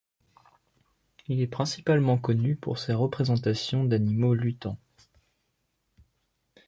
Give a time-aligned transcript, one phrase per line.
[1.27, 4.79] Il est principalement connu pour ses représentations d'animaux luttant.